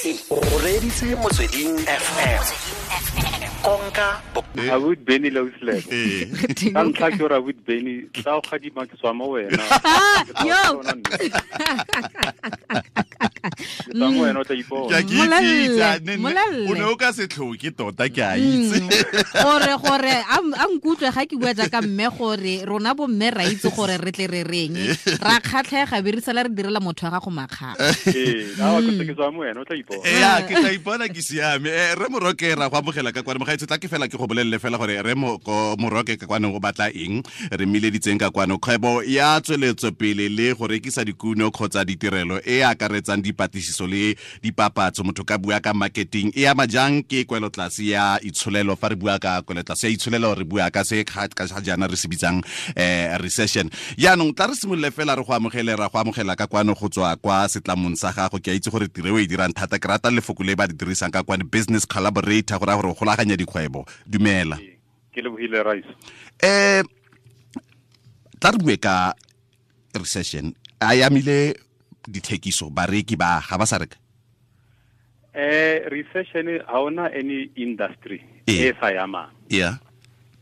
[0.00, 2.42] itse o reditse motsweding fm
[3.62, 4.20] konka
[4.72, 6.24] abut benny losland ee
[6.72, 9.60] ka ntlha ke gore abut benny tla o gadima ke tswa mo wena.
[10.48, 10.80] Yo.
[13.40, 14.56] Ke tswa mo wena o tla
[16.68, 18.80] o ne o ka setlhoke tota ke a itse.
[19.44, 23.72] Gore gore a nkutlwe ga ke bua jaaka mme gore rona bo mme ra itse
[23.72, 24.76] gore re tle re reng.
[25.26, 27.76] Ra kgatlhega be re sala re direla motho wa gago makgaga
[28.10, 30.30] ee ke o tla ipona.
[30.48, 31.70] Ke tla ipona ke siame.
[31.96, 34.78] Re moroke ra go amogela ka kwane mogaetse tla ke fela ke go bolelele fela
[34.78, 37.22] gore re moroke ka kwane go batla eng.
[37.50, 42.62] Re mmileditseng ka kwane kgwebo ya tsweletso pele le go rekisa dikuno kgotsa ditirelo e
[42.62, 45.02] akaretsang dipatlisiso le dipapatso.
[45.06, 48.76] Motho ka bua ka marketing e ama jang ke kwelotlase ya itsholelo?
[48.76, 51.16] Fa re bua ka kwelotlase ya itsholelo re bua ka se ka
[51.62, 52.42] jaana re se bitsang
[52.76, 53.70] eh, recession.
[53.96, 57.16] Yaanong tla re simolole fela re go amogele ra go amogela ka kwano go tswa
[57.16, 58.38] kwa setlamong sa gago.
[58.42, 59.78] Ke a itse gore tiro e dirang thata.
[59.78, 63.36] Ke rata lefoko le ba di dirisang ka kwane business collaborator go raya gore golaganya
[63.36, 63.86] dikgwebo.
[64.06, 64.58] Dumela.
[65.14, 65.90] Ke lebogile rice.
[66.42, 66.84] Um
[68.40, 69.14] tla re bue ka
[69.94, 70.54] recession.
[70.80, 71.54] A yamile
[72.08, 73.96] dithekiso bareki ba ga ba sa reka?
[75.34, 79.30] Eh recession ha ona any industry e sa yamang.
[79.48, 79.78] Yeah.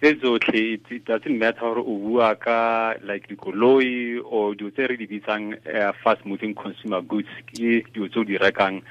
[0.00, 4.96] Tse tsotlhe it doesn't matter gore o bua ka like dikoloi or dilo tse re
[4.96, 8.82] di bitsang eh, fast moving consumer goods ke dilo tse o di rekang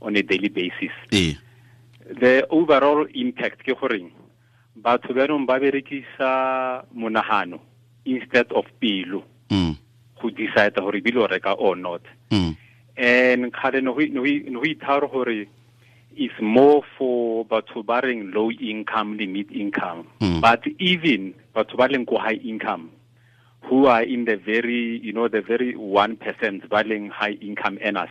[0.00, 0.94] on a daily basis.
[2.06, 4.22] The overall impact ke goreng
[4.78, 6.30] batho bjanong ba berekisa
[6.94, 7.60] monagano
[8.04, 9.22] instead of pelo.
[9.50, 9.76] Mm.
[10.22, 12.56] Go decide gore bile o reka or not Mm.
[12.96, 15.46] and go ne go- ne go ithara gore
[16.16, 20.40] is more for batho ba reng low income le mid income Mm.
[20.40, 22.90] but even batho ba leng ko high income
[23.62, 28.10] who are in the very you know the very 1% ba leng high income earners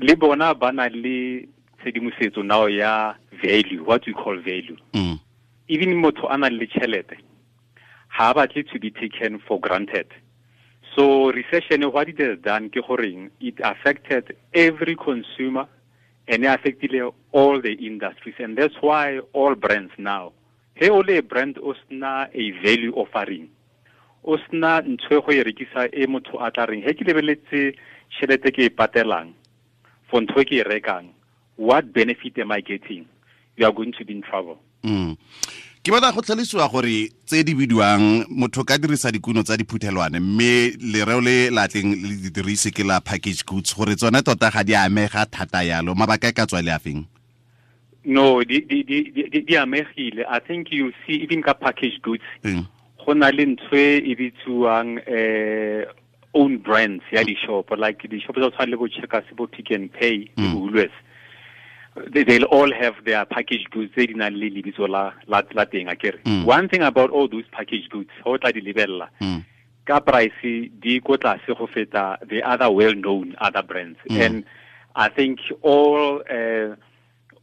[0.00, 1.48] le bona ba na le
[1.82, 5.18] tshedimosetso now ya value what we call value Mm.
[5.68, 7.16] even motho a nang le tšhelete
[8.08, 10.06] ha a batle to be taken for granted
[10.96, 15.68] so recession what it has done it affected every consumer
[16.26, 16.92] and it affected
[17.32, 18.34] all the industries.
[18.38, 20.32] And that's why all brands now
[20.74, 23.48] he o le brand o sna a value offering.
[24.24, 27.76] O sna ntho go e rekisa e motho a tla reng he ke lebeletse
[28.10, 29.32] tšhelete ke e patelang
[30.10, 31.08] for ntho ke e rekang
[31.56, 33.06] what benefit am i getting?
[33.56, 34.58] You are going to be in trouble.
[34.82, 35.16] Mm.
[35.86, 40.74] Ke batla go tlhalosiwa gore tse di bidiwang motho ka dirisa dikuno tsa diphuthelwane mme
[40.82, 44.74] lereo le latleng le di dirise ke la package goods gore tsone tota ga di
[44.74, 47.06] amega thata yalo mabaka e ka tswa le a feng
[48.06, 50.22] No, di di di di amegile.
[50.30, 52.66] I think you see even ka package goods Mm.
[53.06, 55.86] go na le ntho e bitsiwang eh
[56.34, 59.70] own brands ya di shop like di shop tsa tshwana le bo Checkers bo Pick
[59.70, 60.98] and Pay le bo Woolworths.
[62.12, 65.88] They, they'll all have their package goods tse di nang le lebitso la la teng
[65.88, 66.20] akere.
[66.24, 66.44] Mm.
[66.44, 69.44] One thing about all those package goods, ho tla di lebella Mm.
[69.86, 74.20] ka price di ko tlase go feta the other well known other brands Mm.
[74.20, 74.44] and
[74.96, 76.74] i think all uh,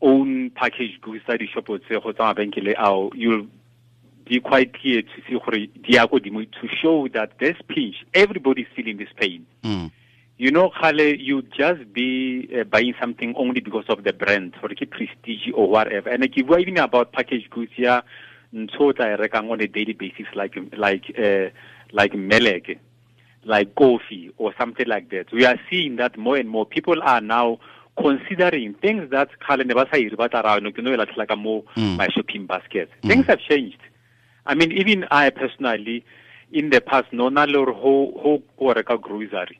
[0.01, 3.47] own package goods tsa di-shopo tse go tsa mabenkele ao you'll
[4.25, 8.03] be quite clear to see gore di ya ko dimo to show that this pinch
[8.13, 9.89] everybody's feeling this pain Mm.
[10.37, 14.69] You know Khale, you just be uh, buying something only because of the brand or
[14.69, 16.09] ke prestige or whatever.
[16.09, 18.01] And like, we're even about package goods yeah
[18.53, 21.49] ntho o tla e on a daily basis like like uh,
[21.91, 22.79] like melek
[23.45, 25.31] like coffee or something like that.
[25.31, 26.65] We are seeing that more and more.
[26.65, 27.59] People are now
[27.97, 30.97] considering things that Khale ne ba sa ire ba tla ra no ke no e
[30.97, 31.97] latlhela ka mo Mm.
[31.97, 32.89] my shopping basket.
[33.03, 33.79] Things have changed.
[34.45, 36.03] I mean even i personally
[36.51, 39.59] in the past no na le gore ho ho ko reka grocery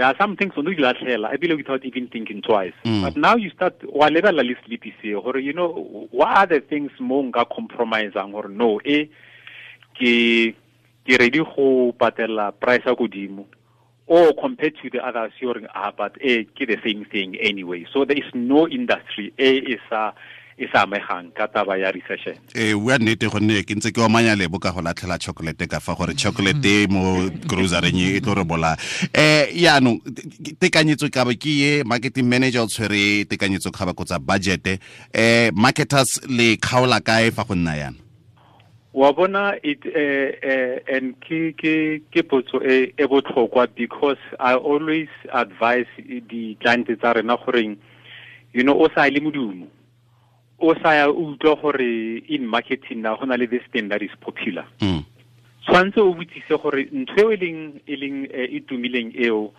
[0.00, 2.72] there are some things o no di latlhela ebile without even thinking twice.
[2.86, 3.02] Mm.
[3.02, 6.60] but now you start wa lebella le sleepy se gore you know what are the
[6.60, 9.10] things mo nka compromisang gore no e
[9.92, 10.56] ke
[11.04, 13.44] ke ready go patela price ya godimo.
[14.06, 17.84] Or compared to the others you're ah but eh ke the same thing anyway.
[17.92, 20.12] So there is no industry e e sa
[20.60, 24.36] e sa amegang ka taba ya recession e bua nnete gonne ke ntse ke omanya
[24.36, 28.76] lebo ka go latlhela chocolate ka fa gore chocolate mo groceryng e tlo re bola
[28.76, 34.20] um yaanong te- tekanyetso ka ba ke ye marketing manager o tshwere tekanyetso kgaba kgotsa
[34.20, 34.76] budget
[35.16, 37.98] um marketers le kgaola kae fa go nna yana
[38.92, 44.52] wa bona it eh eh and ke ke ke potso e e botlhokwa because i
[44.52, 47.78] always advise di client tsa rena goreng
[48.52, 49.70] you know o sa le modumo
[50.60, 54.10] o sa ya utlwa gore in marketing na go na le this thing that is
[54.20, 54.64] popular.
[54.80, 55.04] Mm.
[55.64, 59.52] tshwantse o botsise gore ntho e leng e leng eh, e tumileng eo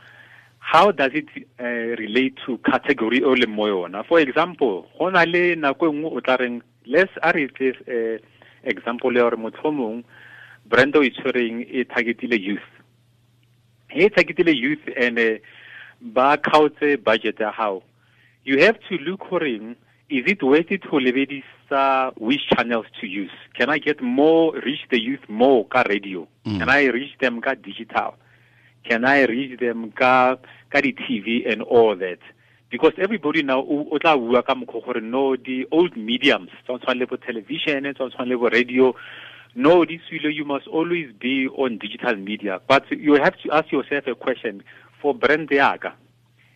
[0.60, 1.28] how does it
[1.60, 4.04] uh, relate to category o le mo yona?
[4.06, 8.18] For example go na le nako nngwe o tla reng let's a re etse uh,
[8.64, 10.04] example ya gore motho mongwe
[10.66, 12.70] brand o e tshwereng e targetile youth.
[13.96, 15.38] E targetile youth and uh,
[16.02, 17.84] ba kgaotse budget ya gago
[18.44, 19.76] you have to look goreng
[20.12, 23.32] is it worth it to lebedisa which channels to use?
[23.58, 26.28] Can i get more reach the youth more ka radio?
[26.46, 26.60] Mm.
[26.60, 28.16] can i reach them ka digital?
[28.84, 30.36] Can i reach them ka
[30.70, 32.20] ka di tv and all that?
[32.70, 37.18] Because everybody now o tla bua ka mokgwa no the old mediums tsa tshwana le
[37.18, 38.94] television tsa tshwana le bo radio
[39.56, 42.60] no this will you must always be on digital media.
[42.68, 44.64] But you have to ask yourself a question
[45.02, 45.94] for brand yaka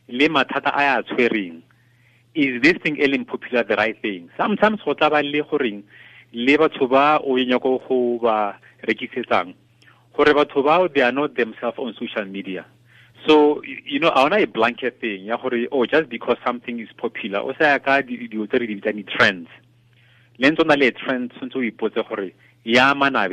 [0.09, 1.63] le mathata a ya tshwereng
[2.35, 4.29] is this thing e leng popular the right thing?
[4.37, 5.83] Sometimes go tla ba le goreng
[6.33, 9.55] le batho ba o nyako go ba rekisetsang?
[10.15, 12.65] Gore batho bao they are not themselves on social media.
[13.25, 16.89] So you know a ona a blanket thing ya gore oh just because something is
[16.97, 19.49] popular o sa ya ka di- dilo tse re di bitsang di-trends.
[20.37, 22.35] Le ntse o na le trend tshwanetse o ipotse gore
[22.65, 23.29] ya amana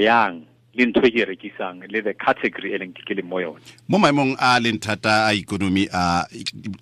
[0.74, 3.60] le ntho e ke e rekisang le the category e leng ke le mo yone
[3.88, 6.24] mo maemong a leng thata a ikonomi a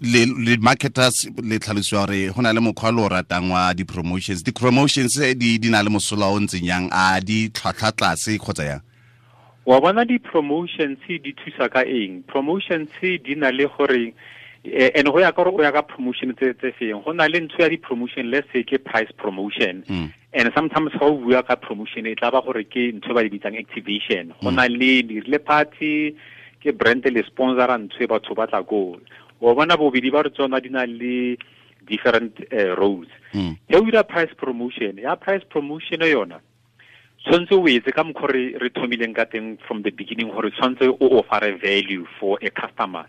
[0.00, 4.42] le le marketers le tlhalosiwa gore go na le mokgwa le o ratang wa di-promotions.
[4.42, 8.82] Di-promotions di di na le mosola o ntseng yang a di tlhwatlhwa tlase kgotsa yang?
[9.66, 12.22] Wa bona di-promotions di thusa ka eng?
[12.26, 14.12] Promotions di na le gore
[14.64, 17.02] eh, and go ya ka gore o ya ka promotion tse tse feng?
[17.04, 19.84] Go na le ntho ya di-promotion let's say ke price promotion.
[19.88, 20.12] Mm.
[20.32, 23.23] And sometimes ga o bua ka promotion e tla ba gore ke ntho e ba
[23.27, 26.15] bitsang activation go na le dirile party
[26.62, 29.00] ke brand le sponsora ntho e batho ba tla go
[29.41, 31.37] wa bona bobedi ba re tsona di na le
[31.88, 33.11] different uh, roles.
[33.35, 33.56] Mm.
[33.67, 36.38] ge o dira price promotion ya price promotion yona
[37.25, 40.87] tshwanetse o etse ka mokgwa re re thomileng ka teng from the beginning gore tshwanetse
[40.94, 43.06] o offere value for a customer.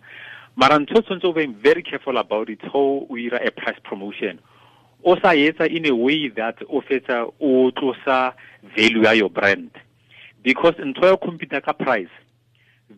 [0.56, 3.78] Mara ntho o tshwanetse o being very careful about it ho o ira a price
[3.84, 4.42] promotion
[5.04, 8.34] o sa etsa in a way that o fetsa o tlosa
[8.76, 9.72] value ya your brand.
[10.44, 12.12] Because ntho ya computer ka price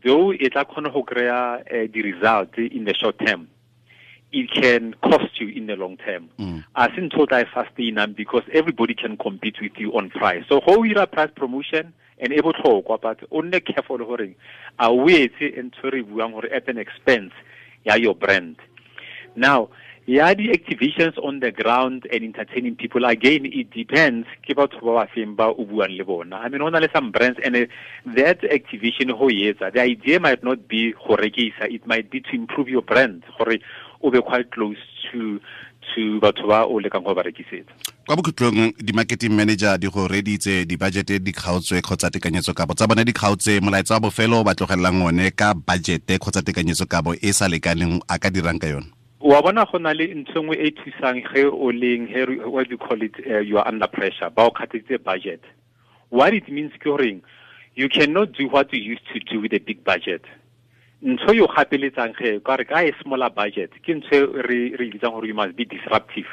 [0.04, 3.48] though e tla kgona go kry-a uh, di-result in the short term
[4.34, 6.28] it can cost you in the long term.
[6.40, 6.64] Mm.
[6.76, 10.44] a se ntho o tla e sustainang because everybody can compete with you on price.
[10.50, 14.36] So go o ira price promotion and e botlhokwa but o nne careful gore
[14.80, 17.32] a o etse ntho re buang gore at an expense
[17.86, 18.58] ya your brand.
[19.36, 19.70] Now
[20.06, 25.06] ya di-activations on the ground and entertaining people again it depends ke batho ba ba
[25.16, 26.44] feng ba o buang le bona.
[26.44, 27.66] I mean go na le some brands and uh,
[28.12, 32.36] that activation go etsa the idea might not be go rekisa it might be to
[32.36, 33.56] improve your brand gore
[34.04, 35.40] o be quite close to
[35.96, 37.72] to batho ba o lekang go ba rekisetsa.
[38.04, 43.08] Kwa bokhutlong di-marketing manager di go reditse di-budgete di kgaotswe kgotsa tekanyetso kabo tsa bone
[43.08, 47.48] di kgaotse molaetsa wa bofelo ba tlogelelang one ka budgete kgotsa tekanyetso kabo e sa
[47.48, 48.92] lekaneng a ka dirang ka yone
[49.24, 52.78] wa bona go na le ntho nngwe e thusang ge o leng he what you
[52.78, 55.40] call it uh, you are under pressure ba o kgatetse budget.
[56.10, 57.22] What it means goreng
[57.74, 60.26] you cannot do what you used to do with a big budget.
[61.02, 65.16] Ntho yo gapeletsang ge ka re ka a smaller budget ke ntho re re bitsang
[65.16, 66.28] gore you must be disruptive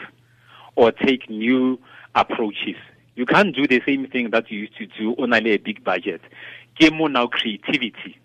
[0.75, 1.79] or take new
[2.17, 2.75] approaches.
[3.15, 6.23] You can't do the same thing that you used to do on a big budget.
[6.75, 8.19] Ke mo now creativity.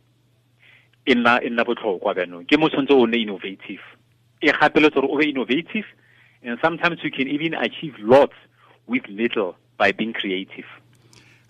[1.05, 3.94] E nna botlhokwa bjanong ke mo tshwanetse o nne innovative
[4.47, 5.85] e gapeletsa gore o innovative
[6.43, 8.37] and sometimes you can even achieve lots
[8.87, 10.65] with little by being creative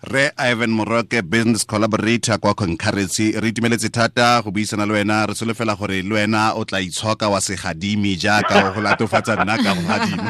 [0.08, 3.32] re ivan moroke business collaborator kwa concurrency.
[3.40, 7.28] Re itumeletse thata go buisana le wena re solofela gore le wena o tla itshoka
[7.28, 10.22] wa segadimi jaaka go latofatsa nna ka bogadimo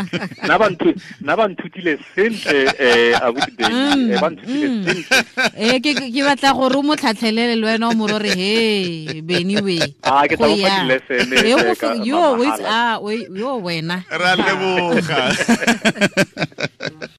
[0.45, 4.13] nna ba nthu- nna ba nthutile sentle um abuti Beny.
[4.13, 5.05] Eh, ba nthutile sentle.
[5.57, 9.77] Ee ke ke batla gore o mo tlhatlhelele le wena o morore he beny we
[10.03, 10.81] Ah, ke tla Go mo fa ya.
[10.81, 12.69] di-lesson, Eh, eh, go ka fe- yo Mama wait Hala.
[12.73, 14.05] ah we- yo wena.
[14.09, 15.37] Ra leboga